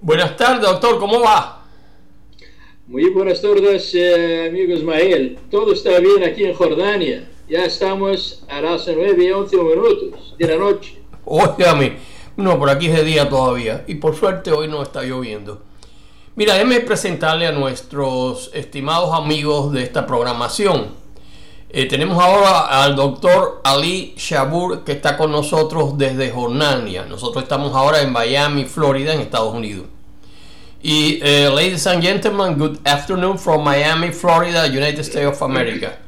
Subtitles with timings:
[0.00, 1.64] Buenas tardes, doctor, ¿cómo va?
[2.86, 5.38] Muy buenas tardes, eh, amigo Ismael.
[5.50, 7.26] Todo está bien aquí en Jordania.
[7.48, 10.98] Ya estamos a las 9 y 11 minutos de la noche.
[11.24, 11.96] Óigame,
[12.36, 13.84] no, por aquí es de día todavía.
[13.86, 15.62] Y por suerte hoy no está lloviendo.
[16.36, 21.05] Mira, déjeme presentarle a nuestros estimados amigos de esta programación.
[21.68, 27.04] Eh, tenemos ahora al doctor Ali Shabur que está con nosotros desde Jordania.
[27.06, 29.86] Nosotros estamos ahora en Miami, Florida, en Estados Unidos.
[30.80, 35.98] Y uh, ladies and gentlemen, good afternoon from Miami, Florida, United States of America.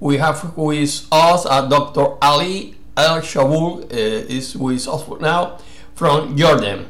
[0.00, 2.18] We have with us uh, Dr.
[2.20, 3.86] Ali Al Shabur uh,
[4.28, 5.58] is with us now
[5.94, 6.86] from Jordan.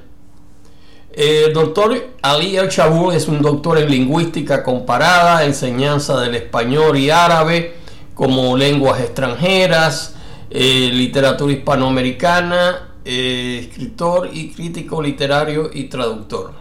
[1.12, 7.10] El doctor Ali El Chabur es un doctor en lingüística comparada, enseñanza del español y
[7.10, 7.75] árabe
[8.16, 10.16] como lenguas extranjeras,
[10.48, 16.54] eh, literatura hispanoamericana, eh, escritor y crítico literario y traductor.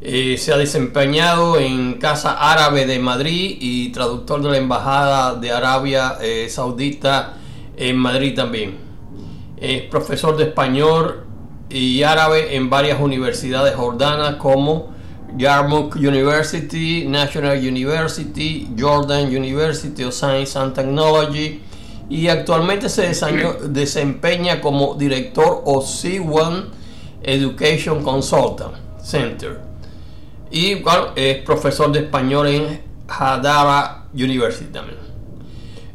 [0.00, 5.52] Eh, se ha desempeñado en Casa Árabe de Madrid y traductor de la Embajada de
[5.52, 6.16] Arabia
[6.48, 7.34] Saudita
[7.76, 8.78] en Madrid también.
[9.58, 11.24] Es profesor de español
[11.68, 14.93] y árabe en varias universidades jordanas como
[15.36, 21.60] Yarmouk University, National University, Jordan University of Science and Technology
[22.08, 23.12] y actualmente se
[23.68, 26.66] desempeña como director o C1
[27.22, 29.60] Education Consultant Center
[30.50, 30.82] y
[31.16, 34.98] es profesor de español en Hadara University también.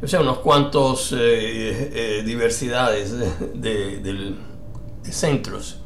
[0.01, 3.13] O sea, unos cuantos eh, eh, diversidades
[3.53, 4.35] de, de
[5.11, 5.78] centros.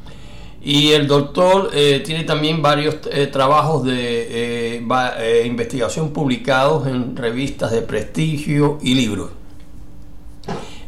[0.64, 7.70] Y el doctor eh, tiene también varios eh, trabajos de eh, investigación publicados en revistas
[7.70, 9.30] de prestigio y libros.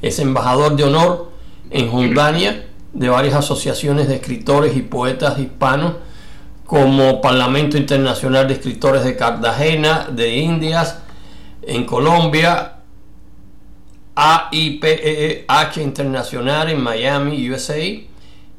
[0.00, 1.30] Es embajador de honor
[1.68, 5.96] en Jordania de varias asociaciones de escritores y poetas hispanos
[6.64, 11.00] como Parlamento Internacional de Escritores de Cartagena, de Indias,
[11.60, 12.76] en Colombia,
[14.14, 17.76] AIPH Internacional en Miami, USA,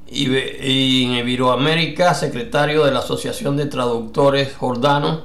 [0.09, 5.23] y, en Iberoamérica, secretario de la Asociación de Traductores Jordanos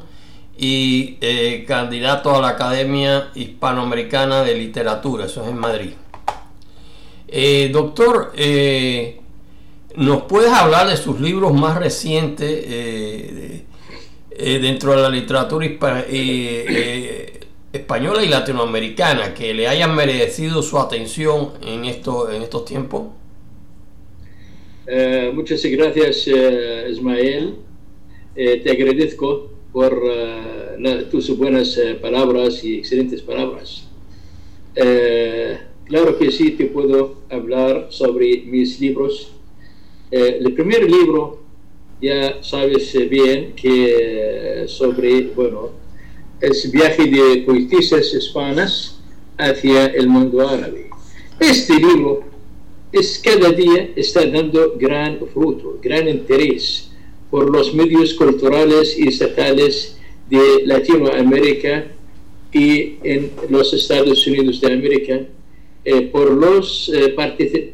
[0.58, 5.90] y eh, candidato a la Academia Hispanoamericana de Literatura, eso es en Madrid.
[7.28, 9.20] Eh, doctor, eh,
[9.96, 12.66] ¿nos puedes hablar de sus libros más recientes
[14.36, 15.66] dentro de la literatura
[17.72, 23.21] española y latinoamericana que le hayan merecido su atención en, esto, en estos tiempos?
[24.94, 27.54] Eh, muchas gracias, uh, Ismael.
[28.36, 30.02] Eh, te agradezco por
[31.10, 33.88] tus buenas palabras y excelentes palabras.
[35.86, 39.32] claro que sí, te puedo hablar sobre mis libros.
[40.10, 41.40] el primer libro,
[42.02, 45.70] ya sabes bien que sobre, bueno,
[46.38, 49.00] es viaje de poetisas hispanas
[49.38, 50.90] hacia el mundo árabe.
[51.40, 52.31] Este libro
[52.92, 56.90] es cada día está dando gran fruto, gran interés
[57.30, 59.98] por los medios culturales y estatales
[60.28, 61.86] de Latinoamérica
[62.52, 65.20] y en los Estados Unidos de América,
[65.84, 67.14] eh, por, los, eh,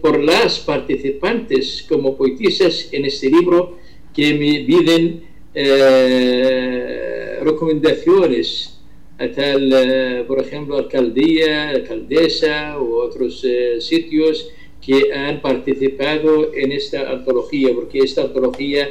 [0.00, 3.76] por las participantes como poetisas en este libro
[4.14, 8.78] que me piden eh, recomendaciones
[9.18, 13.44] a tal, por ejemplo, alcaldía, alcaldesa u otros
[13.80, 14.48] sitios
[14.81, 18.89] que han participado en esta antología, porque esta antología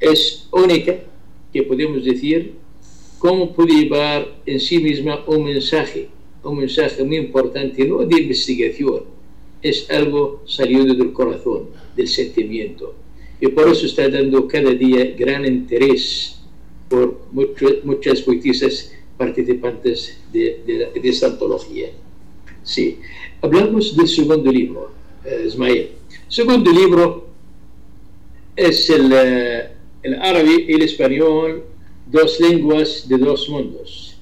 [0.00, 0.96] es única,
[1.52, 2.54] que podemos decir,
[3.18, 6.08] cómo puede llevar en sí misma un mensaje,
[6.42, 9.04] un mensaje muy importante, no de investigación,
[9.62, 12.94] es algo salido del corazón, del sentimiento.
[13.40, 16.40] Y por eso está dando cada día gran interés
[16.88, 21.90] por muchas poetisas participantes de, de, de esta antología.
[22.62, 22.98] Sí,
[23.40, 24.90] hablamos del segundo libro,
[25.46, 25.90] Ismael.
[26.28, 27.28] Segundo libro
[28.54, 29.12] es el,
[30.02, 31.64] el árabe y el español,
[32.06, 34.16] dos lenguas de dos mundos.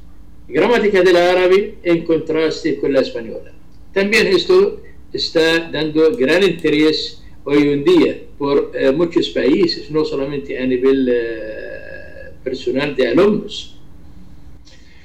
[0.48, 3.52] Gramática del árabe en contraste con la española.
[3.92, 10.58] También esto está dando gran interés hoy en día por eh, muchos países, no solamente
[10.58, 13.76] a nivel eh, personal de alumnos.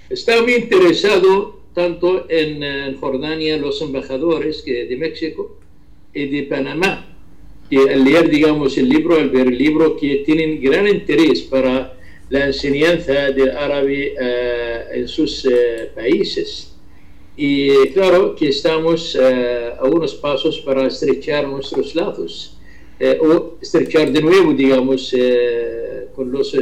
[0.10, 5.58] Está muy interesado tanto en, en Jordania los embajadores que, de México
[6.14, 7.06] de Panamá,
[7.72, 11.94] al leer, digamos, el libro, al ver el libro, que tienen gran interés para
[12.30, 16.76] la enseñanza del árabe eh, en sus eh, países.
[17.36, 22.56] Y claro que estamos eh, a unos pasos para estrechar nuestros lazos,
[23.22, 25.16] o estrechar de nuevo, digamos,
[26.14, 26.54] con los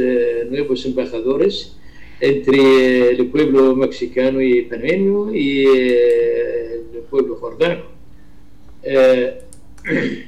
[0.48, 1.74] nuevos embajadores
[2.20, 7.97] entre el pueblo mexicano y panameño y el pueblo jordano.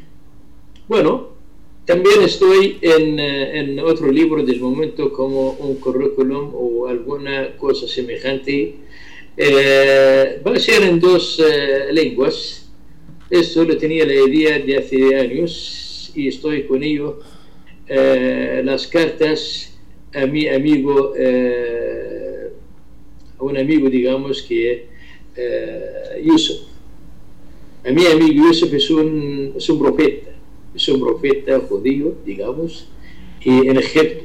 [0.88, 1.28] bueno,
[1.84, 8.74] también estoy en, en, otro libro del momento como un currículum o alguna cosa semejante.
[10.46, 11.42] va a ser en dos
[11.92, 12.68] lenguas.
[13.30, 17.20] Esto lo tenía la idea de hace años y estoy con ello.
[17.88, 19.70] las cartas
[20.14, 22.50] a mi amigo, eh,
[23.38, 24.86] a un amigo, digamos, que
[25.36, 26.69] eh, Yusuf.
[27.84, 30.30] A mi amigo Yusuf es un, es un profeta,
[30.74, 32.88] es un profeta judío, digamos,
[33.42, 34.24] y en Egipto.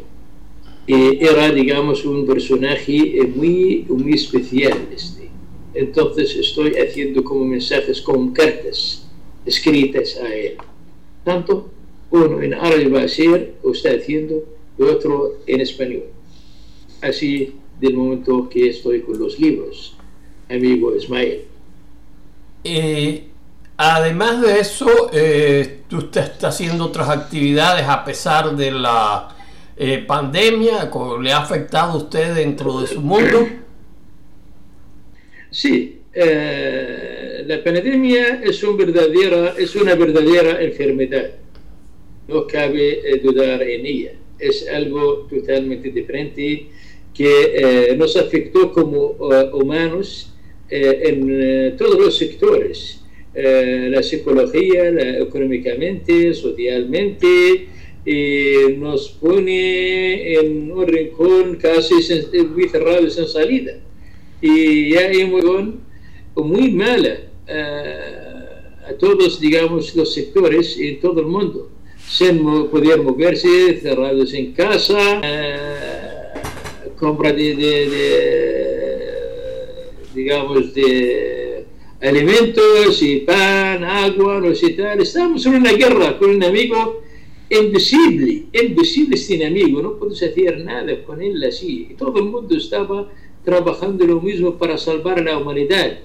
[0.87, 4.77] Y era, digamos, un personaje muy, muy especial.
[4.93, 5.29] Este.
[5.73, 9.07] Entonces estoy haciendo como mensajes, como cartas
[9.45, 10.57] escritas a él.
[11.23, 11.69] Tanto
[12.11, 14.43] uno en árabe va a ser, o está haciendo,
[14.77, 16.05] y otro en español.
[17.01, 19.95] Así del momento que estoy con los libros,
[20.49, 21.41] amigo Ismael.
[22.63, 23.23] Eh,
[23.77, 29.35] además de eso, eh, usted está haciendo otras actividades a pesar de la
[29.77, 30.89] eh, pandemia,
[31.21, 33.47] ¿le ha afectado a usted dentro de su mundo?
[35.49, 41.31] Sí, eh, la pandemia es, un verdadera, es una verdadera enfermedad,
[42.27, 44.11] no cabe dudar en ella.
[44.37, 46.69] Es algo totalmente diferente
[47.15, 50.33] que eh, nos afectó como eh, humanos
[50.69, 53.01] eh, en todos los sectores,
[53.35, 54.89] la psicología,
[55.19, 57.67] económicamente, socialmente,
[58.05, 61.95] y nos pone en un rincón casi
[62.43, 63.73] muy cerrado sin salida.
[64.41, 65.73] Y ya hay muy,
[66.35, 67.19] muy mala
[68.87, 71.75] a todos, digamos, los sectores en todo el mundo
[72.07, 76.27] sin poder moverse, cerrados en casa, eh,
[76.97, 77.55] compra de,
[80.13, 81.34] digamos, de
[82.05, 85.01] alimentos y pan, agua, no sé tal.
[85.01, 87.01] Estamos en una guerra con un amigo
[87.49, 91.95] invisible, invisible sin amigo, no puedes hacer nada con él así.
[91.97, 93.11] Todo el mundo estaba
[93.43, 95.99] trabajando lo mismo para salvar a la humanidad.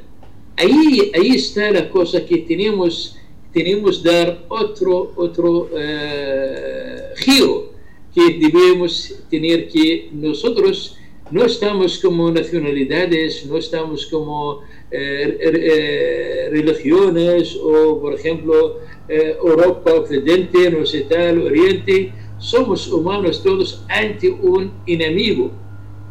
[0.57, 3.17] Ahí, ahí está la cosa que tenemos
[3.53, 7.73] tenemos dar otro, otro eh, giro
[8.15, 10.97] que debemos tener que nosotros
[11.31, 14.61] no estamos como nacionalidades, no estamos como
[14.91, 23.85] eh, eh, religiones o, por ejemplo, Europa, Occidente, no sé tal, Oriente, somos humanos todos
[23.89, 25.51] ante un enemigo.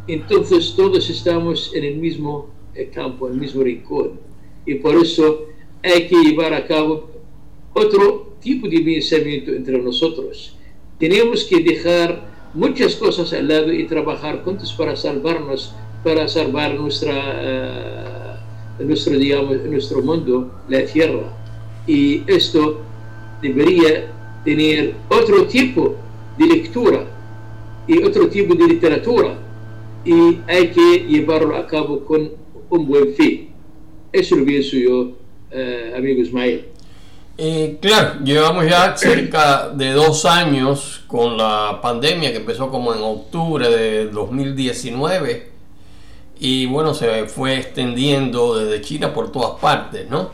[0.06, 2.50] Entonces todos estamos en el mismo
[2.92, 4.20] campo, en el mismo rincón.
[4.66, 5.46] Y por eso
[5.82, 7.08] hay que llevar a cabo
[7.72, 10.56] otro tipo de pensamiento entre nosotros.
[10.98, 15.72] Tenemos que dejar muchas cosas al lado y trabajar juntos para salvarnos,
[16.02, 18.09] para salvar nuestra, uh,
[18.84, 21.32] nuestro, digamos, nuestro mundo, la tierra.
[21.86, 22.80] Y esto
[23.42, 24.06] debería
[24.44, 25.96] tener otro tipo
[26.38, 27.04] de lectura
[27.86, 29.34] y otro tipo de literatura
[30.04, 32.30] y hay que llevarlo a cabo con
[32.70, 33.50] un buen fin.
[34.12, 36.66] Eso lo pienso yo, uh, amigo Ismael.
[37.36, 43.02] Eh, claro, llevamos ya cerca de dos años con la pandemia que empezó como en
[43.02, 45.50] octubre de 2019
[46.40, 50.30] y bueno, se fue extendiendo desde China por todas partes, ¿no?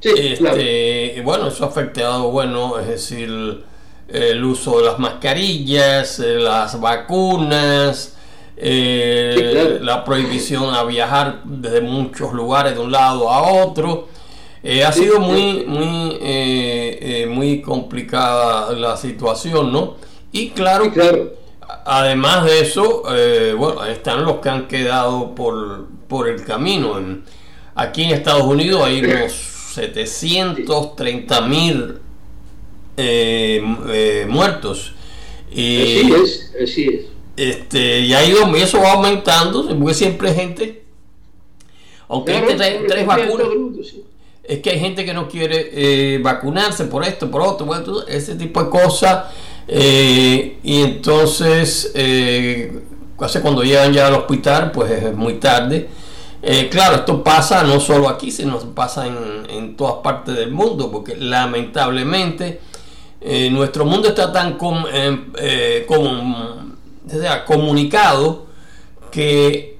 [0.00, 3.64] Sí, este, Bueno, eso ha afectado, bueno, es decir,
[4.08, 8.16] el uso de las mascarillas, eh, las vacunas,
[8.56, 14.08] eh, la prohibición a viajar desde muchos lugares de un lado a otro.
[14.62, 19.96] Eh, ha sido muy, muy, eh, eh, muy complicada la situación, ¿no?
[20.32, 21.34] Y claro, claro.
[21.84, 23.02] Además de eso,
[23.56, 26.98] bueno, están los que han quedado por, por el camino.
[27.74, 31.98] aquí en Estados Unidos hay unos 730 mil
[34.28, 34.92] muertos.
[35.50, 37.16] Y, así es, así es.
[37.36, 40.84] Este, y y eso va aumentando, porque siempre hay gente,
[42.08, 43.48] aunque hay tres, vacunas
[44.42, 48.62] es que hay gente que no quiere eh, vacunarse por esto, por otro, ese tipo
[48.62, 49.24] de cosas.
[49.68, 52.80] Eh, y entonces, eh,
[53.16, 55.88] cuando llegan ya al hospital, pues es muy tarde.
[56.42, 60.90] Eh, claro, esto pasa no solo aquí, sino pasa en, en todas partes del mundo,
[60.90, 62.60] porque lamentablemente
[63.50, 64.56] nuestro mundo está tan
[67.46, 68.46] comunicado
[69.10, 69.78] que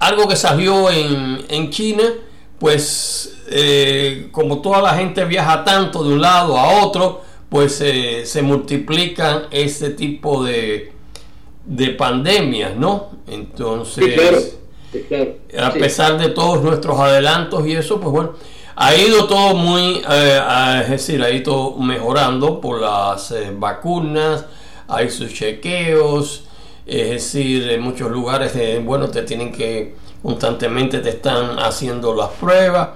[0.00, 2.02] algo que salió en, en China,
[2.58, 8.42] pues eh, como toda la gente viaja tanto de un lado a otro, pues se
[8.42, 10.92] multiplican ese tipo de,
[11.64, 13.10] de pandemias, ¿no?
[13.26, 14.56] Entonces,
[15.58, 18.32] a pesar de todos nuestros adelantos y eso, pues bueno,
[18.76, 20.40] ha ido todo muy, eh,
[20.82, 24.46] es decir, ha ido mejorando por las eh, vacunas,
[24.88, 26.44] hay sus chequeos,
[26.86, 32.30] es decir, en muchos lugares, eh, bueno, te tienen que constantemente te están haciendo las
[32.30, 32.88] pruebas,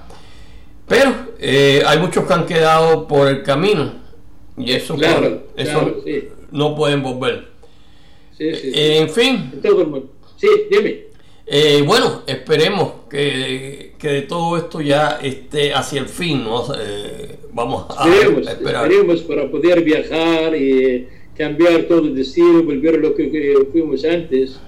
[0.86, 4.03] pero hay muchos que han quedado por el camino
[4.56, 4.96] y eso,
[5.56, 6.02] eso
[6.52, 7.48] no pueden volver.
[8.38, 9.52] en fin.
[10.36, 11.14] Sí, dime.
[11.46, 16.64] Eh, bueno, esperemos que, de todo esto ya esté hacia el fin, ¿no?
[16.78, 18.90] Eh, vamos a esperar.
[18.90, 21.06] Esperemos para poder viajar y
[21.36, 24.58] cambiar todo el destino, volver a lo que, fuimos antes.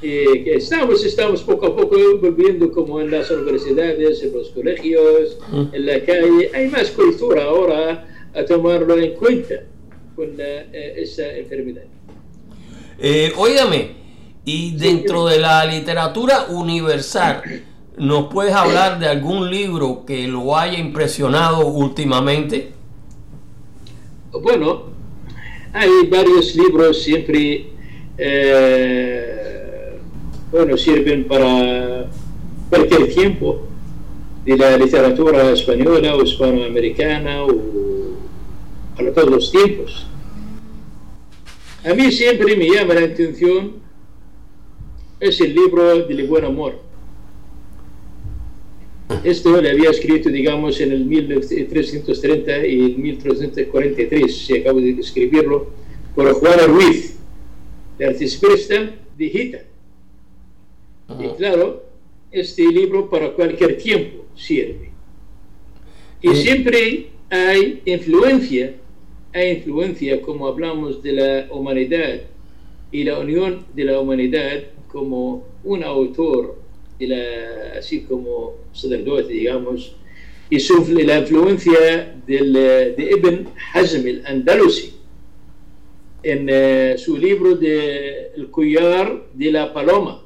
[0.00, 5.38] que estamos, estamos poco a poco volviendo como en las universidades, en los colegios,
[5.72, 6.50] en la calle.
[6.54, 9.54] Hay más cultura ahora a tomarlo en cuenta
[10.14, 11.82] con eh, esa enfermedad.
[12.98, 13.92] Eh, óigame,
[14.44, 17.42] y dentro de la literatura universal,
[17.96, 22.72] ¿nos puedes hablar de algún libro que lo haya impresionado últimamente?
[24.32, 24.84] Bueno,
[25.72, 27.66] hay varios libros siempre,
[28.18, 29.98] eh,
[30.50, 32.06] bueno, sirven para
[32.68, 33.62] cualquier tiempo
[34.44, 37.89] de la literatura española o hispanoamericana o
[39.00, 40.06] para todos los tiempos.
[41.84, 43.80] A mí siempre me llama la atención
[45.18, 46.78] es el libro del buen amor.
[49.24, 55.70] Esto le había escrito, digamos, en el 1330 y el 1343, si acabo de escribirlo,
[56.14, 57.16] por Juana Ruiz,
[57.98, 59.64] de arcipresta de Gita.
[61.18, 61.84] Y claro,
[62.30, 64.90] este libro para cualquier tiempo sirve.
[66.22, 68.74] Y siempre hay influencia,
[69.32, 72.20] hay influencia, como hablamos de la humanidad
[72.90, 76.56] y la unión de la humanidad como un autor,
[76.98, 79.94] de la, así como sacerdote, digamos,
[80.50, 84.94] y sufre la influencia del, de Ibn Hazm el-Andalusi
[86.22, 90.22] en uh, su libro de El collar de la paloma.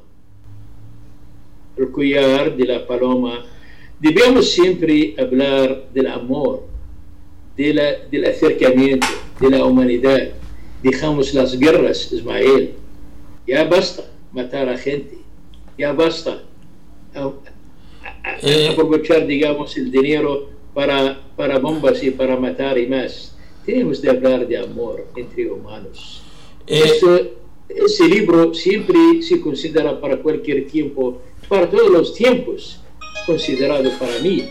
[1.76, 3.44] El collar de la paloma.
[4.00, 6.66] Debemos siempre hablar del amor,
[7.56, 9.06] de la, del acercamiento,
[9.40, 10.30] de la humanidad.
[10.82, 12.75] Dejamos las guerras, Ismael.
[13.46, 15.18] Ya basta matar a gente.
[15.78, 16.42] Ya basta.
[18.42, 23.37] Eh, aprovechar, digamos, el dinero para, para bombas y para matar y más.
[23.64, 26.23] Tenemos de hablar de amor entre humanos.
[26.66, 27.34] Eh,
[27.68, 32.80] ese libro siempre se considera para cualquier tiempo, para todos los tiempos,
[33.26, 34.49] considerado para mí.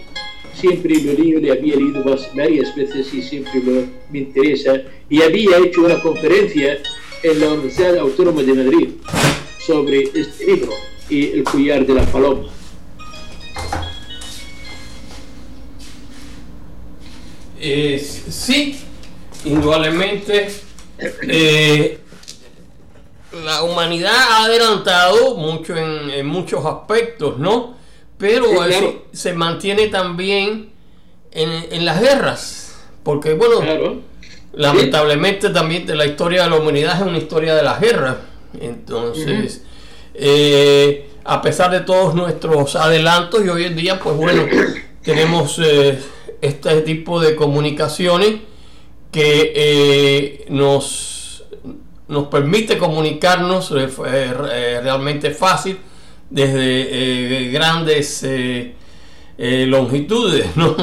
[0.53, 2.03] Siempre lo leí, le había leído
[2.35, 3.61] varias veces y siempre
[4.11, 4.81] me interesa.
[5.09, 6.79] Y había hecho una conferencia
[7.23, 8.89] en la Universidad Autónoma de Madrid
[9.59, 10.73] sobre este libro
[11.09, 12.49] y el collar de la paloma.
[18.29, 18.77] sí,
[19.45, 20.49] indudablemente
[21.21, 21.99] eh,
[23.43, 27.75] la humanidad ha adelantado mucho en, muchos aspectos, ¿no?
[28.23, 30.69] Pero se mantiene también
[31.33, 33.59] en, las guerras, porque bueno,
[34.53, 38.15] lamentablemente también la historia de la humanidad es una historia de las guerras.
[38.61, 39.65] Entonces,
[40.13, 44.45] eh, a pesar de todos nuestros adelantos y hoy en día, pues bueno,
[45.03, 45.99] tenemos eh,
[46.39, 48.35] este tipo de comunicaciones
[49.11, 51.43] que eh, nos,
[52.07, 55.77] nos permite comunicarnos realmente fácil
[56.33, 58.25] desde grandes
[59.37, 60.75] longitudes, ¿no?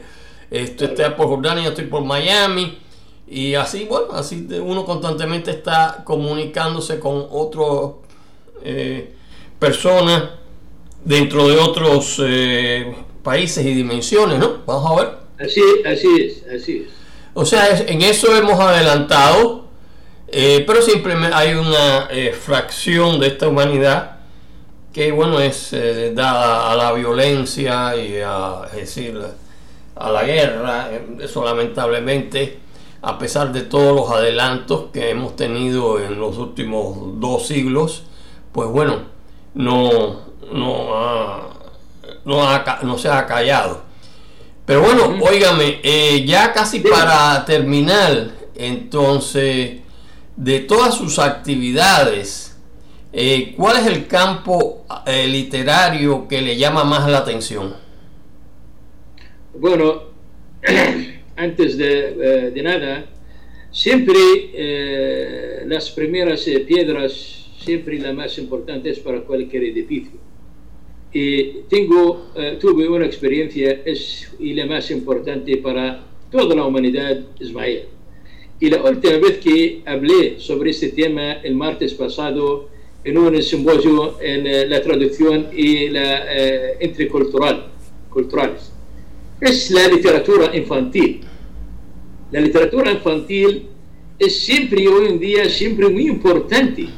[0.50, 2.78] Esto está por Jordania, estoy por Miami,
[3.32, 7.92] y así, bueno, así uno constantemente está comunicándose con otras
[8.62, 9.14] eh,
[9.58, 10.24] personas
[11.02, 14.58] dentro de otros eh, países y dimensiones, ¿no?
[14.66, 15.46] Vamos a ver.
[15.46, 16.92] Así, así es, así es.
[17.32, 19.64] O sea, en eso hemos adelantado,
[20.28, 24.18] eh, pero siempre hay una fracción de esta humanidad
[24.92, 25.74] que, bueno, es
[26.14, 29.20] dada a la violencia y a, decir,
[29.96, 30.90] a la guerra.
[31.20, 32.62] Eso lamentablemente
[33.02, 38.04] a pesar de todos los adelantos que hemos tenido en los últimos dos siglos,
[38.52, 39.02] pues bueno,
[39.54, 40.20] no,
[40.52, 41.50] no,
[42.24, 43.82] no, se ha callado.
[44.64, 49.80] Pero bueno, óigame, eh, ya casi para terminar, entonces,
[50.36, 52.51] de todas sus actividades,
[53.12, 57.74] eh, ¿cuál es el campo eh, literario que le llama más la atención?
[59.54, 60.04] Bueno,
[61.36, 63.04] antes de, eh, de nada,
[63.70, 67.12] siempre las primeras piedras,
[67.58, 70.18] siempre la más importante es para cualquier edificio.
[71.12, 72.28] Y tengo,
[72.58, 77.84] tuve una experiencia, es y la más importante para toda la humanidad, Ismael.
[78.58, 82.71] Y la última vez que hablé sobre este tema, el martes pasado,
[83.04, 87.66] en un simposio en eh, la traducción y la eh, intercultural,
[88.08, 88.72] culturales,
[89.40, 91.20] es la literatura infantil.
[92.30, 93.66] La literatura infantil
[94.18, 96.88] es siempre, hoy en día, siempre muy importante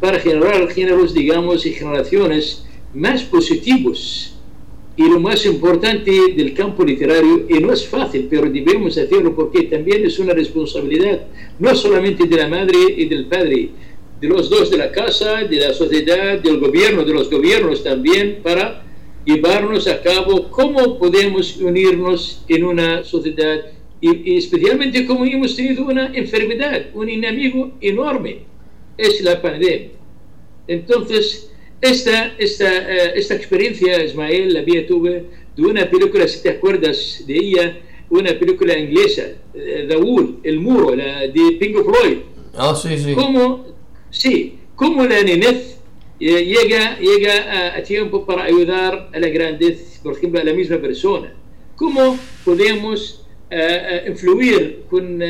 [0.00, 4.34] para generar géneros, digamos, y generaciones más positivos
[4.96, 9.62] y lo más importante del campo literario, y no es fácil, pero debemos hacerlo porque
[9.62, 11.26] también es una responsabilidad,
[11.58, 13.70] no solamente de la madre y del padre,
[14.22, 18.38] de los dos de la casa, de la sociedad, del gobierno, de los gobiernos también,
[18.40, 18.84] para
[19.24, 23.66] llevarnos a cabo cómo podemos unirnos en una sociedad
[24.00, 28.44] y, especialmente como hemos tenido una enfermedad, un enemigo enorme,
[28.96, 29.88] es la pandemia.
[30.68, 31.50] Entonces,
[31.80, 35.24] esta, esta, uh, esta experiencia, Ismael, la había tuve
[35.56, 40.94] de una película, si te acuerdas de ella, una película inglesa, The Wall, El Muro,
[40.94, 42.18] la, de Pink Floyd.
[42.54, 43.14] Ah, sí, sí.
[43.14, 43.71] Cómo,
[44.12, 45.80] sí, cómo la niñez
[46.20, 50.52] eh, llega, llega a, a, tiempo para ayudar a la grandeza, por ejemplo, a la
[50.52, 51.34] misma persona.
[51.74, 55.20] Cómo podemos uh, influir con,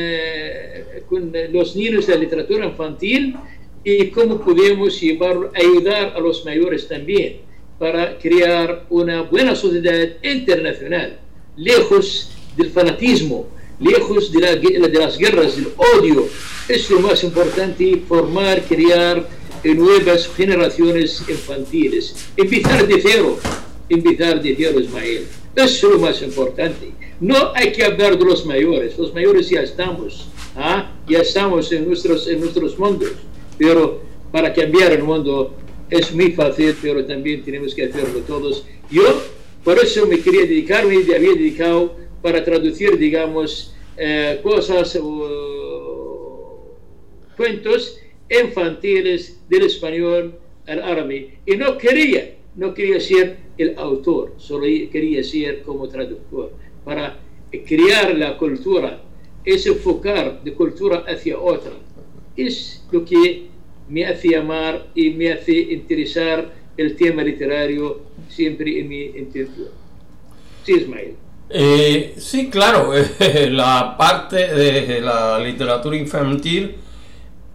[1.09, 3.35] con los niños de la literatura infantil
[3.83, 7.37] y cómo podemos llevar, ayudar a los mayores también
[7.79, 11.19] para crear una buena sociedad internacional,
[11.57, 13.47] lejos del fanatismo,
[13.83, 16.27] lejos de, la, de las guerras, del odio.
[16.67, 19.27] Es lo más importante, formar, crear
[19.63, 22.15] nuevas generaciones infantiles.
[22.37, 23.39] Empezar de cero,
[23.89, 25.27] empezar de cero, Ismael.
[25.55, 26.91] Eso es lo más importante.
[27.19, 30.91] No hay que hablar de los mayores, los mayores ya estamos, ¿ah?
[31.07, 33.11] ya estamos en nuestros, en nuestros mundos
[33.57, 35.55] pero para cambiar el mundo
[35.89, 38.65] es muy fácil, pero también tenemos que hacerlo todos.
[38.89, 39.21] Yo,
[39.63, 46.77] por eso me quería dedicarme, me había dedicado para traducir, digamos, eh, cosas o
[47.37, 50.35] cuentos infantiles del español
[50.67, 51.37] al árabe.
[51.45, 56.51] Y no quería, no quería ser el autor, solo quería ser como traductor,
[56.83, 57.19] para
[57.65, 59.01] crear la cultura,
[59.45, 61.73] es enfocar de cultura hacia otra
[62.35, 63.47] es lo que
[63.89, 69.69] me hace amar y me hace interesar el tema literario siempre en mi intención.
[70.63, 71.15] Sí, Ismael.
[71.55, 72.93] Eh, sí, claro,
[73.51, 76.77] la parte de la literatura infantil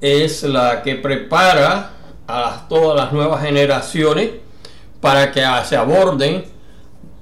[0.01, 1.91] es la que prepara
[2.29, 4.31] a todas las nuevas generaciones
[5.01, 6.45] para que se aborden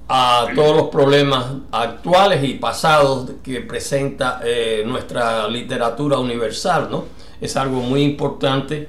[0.07, 7.07] a todos los problemas actuales y pasados que presenta eh, nuestra literatura universal, ¿no?
[7.41, 8.87] es algo muy importante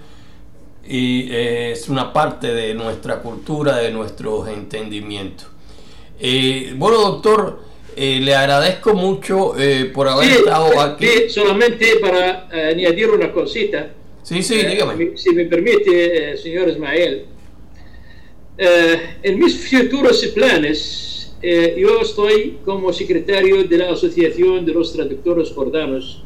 [0.86, 5.47] y eh, es una parte de nuestra cultura, de nuestros entendimientos.
[6.76, 7.66] Bueno, doctor,
[7.98, 9.54] eh, le agradezco mucho
[9.94, 11.30] por haber estado aquí.
[11.30, 13.90] solamente para añadir una cosita.
[14.24, 15.18] Sí, sí, dígame.
[15.18, 17.26] Si me permite, señor Ismael.
[18.58, 26.24] en mis futuros planes, yo estoy como secretario de la Asociación de los Traductores Jordanos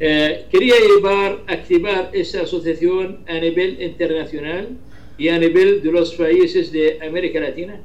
[0.00, 4.68] eh, quería llevar, activar esa asociación a nivel internacional
[5.16, 7.80] y a nivel de los países de América Latina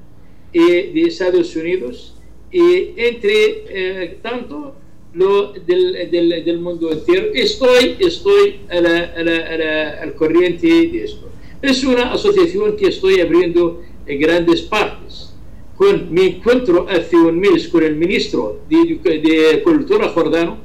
[0.52, 2.16] y de Estados Unidos
[2.54, 4.76] y entre eh, tanto
[5.14, 7.28] lo del, del, del, mundo entero.
[7.34, 11.30] Estoy, estoy a la, a la, al corriente de esto.
[11.62, 15.34] Es una asociación que estoy abriendo en grandes partes.
[15.76, 20.58] Con mi encuentro hace un mes con el ministro de, de Cultura Jordano,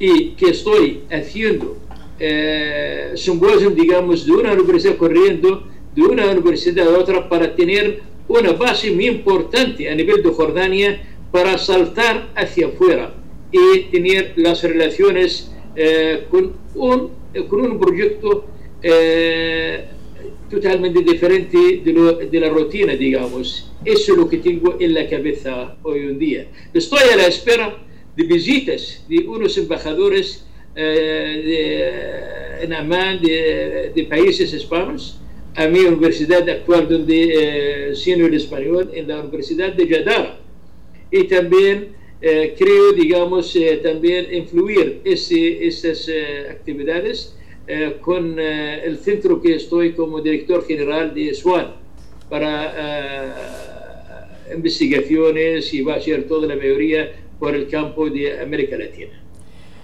[0.00, 1.76] y que estoy haciendo
[2.18, 8.52] eh, simposium, digamos, de una universidad corriendo de una universidad a otra para tener una
[8.52, 13.14] base muy importante a nivel de Jordania para saltar hacia afuera
[13.52, 17.10] y tener las relaciones eh, con, un,
[17.48, 18.46] con un proyecto
[18.82, 19.84] eh,
[20.50, 23.70] totalmente diferente de, la rutina, digamos.
[23.84, 26.46] Eso es lo que tengo en la cabeza hoy en día.
[26.74, 27.78] Estoy a la espera
[28.16, 35.19] de visitas de unos embajadores eh, de, en Amán de, de, países hispanos
[35.56, 40.38] a mi universidad actual donde eh, siendo el español en la Universidad de Yadara
[41.10, 41.88] y también
[42.22, 47.36] eh, creo digamos eh, también influir ese, esas eh, actividades
[47.66, 51.74] eh, con el centro que estoy como director general de SWAN
[52.28, 53.36] para
[54.54, 59.22] investigaciones y va a ser toda la mayoría por el campo de América Latina.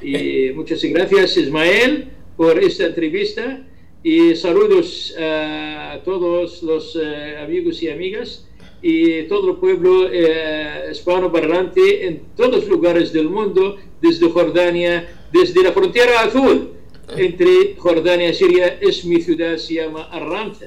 [0.03, 3.65] Y muchas gracias, Ismael, por esta entrevista
[4.07, 8.47] y saludos a todos los eh, amigos y amigas
[8.81, 15.61] y todo el pueblo eh, hispanoparlante en todos los lugares del mundo, desde Jordania, desde
[15.61, 16.71] la frontera azul
[17.17, 20.67] entre Jordania y Siria, es mi ciudad, se llama Arramza.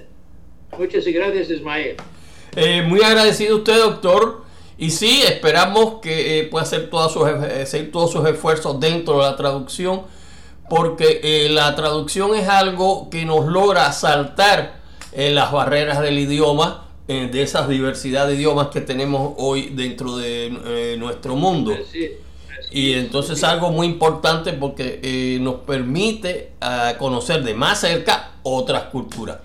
[0.77, 1.95] Muchas gracias, Ismael.
[2.57, 4.41] Eh, muy agradecido usted, doctor.
[4.77, 9.37] Y sí, esperamos que eh, pueda hacer, sus, hacer todos sus esfuerzos dentro de la
[9.37, 10.01] traducción,
[10.69, 14.79] porque eh, la traducción es algo que nos logra saltar
[15.15, 21.35] las barreras del idioma, de esa diversidad de idiomas que tenemos hoy dentro de nuestro
[21.35, 21.75] mundo.
[22.71, 28.83] Y entonces es algo muy importante porque nos permite ah, conocer de más cerca otras
[28.83, 29.39] culturas.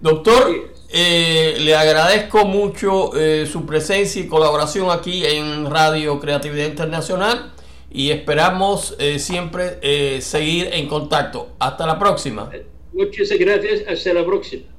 [0.00, 7.52] Doctor, eh, le agradezco mucho eh, su presencia y colaboración aquí en Radio Creatividad Internacional
[7.96, 11.48] y esperamos eh, siempre seguir en contacto.
[11.58, 12.50] Hasta la próxima.
[12.92, 13.88] Muchas gracias.
[13.88, 14.75] Hasta la próxima.